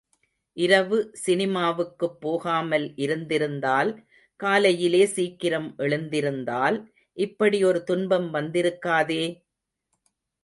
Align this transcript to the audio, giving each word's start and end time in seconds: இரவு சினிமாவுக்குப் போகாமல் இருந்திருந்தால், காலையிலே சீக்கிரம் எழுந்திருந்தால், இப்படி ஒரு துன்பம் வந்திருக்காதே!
இரவு 0.57 0.97
சினிமாவுக்குப் 1.25 2.15
போகாமல் 2.19 2.93
இருந்திருந்தால், 2.95 3.91
காலையிலே 4.39 5.05
சீக்கிரம் 5.07 5.75
எழுந்திருந்தால், 5.77 6.77
இப்படி 7.17 7.63
ஒரு 7.63 7.83
துன்பம் 7.83 8.33
வந்திருக்காதே! 8.33 9.23